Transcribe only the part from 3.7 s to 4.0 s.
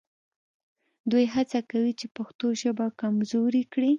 کړي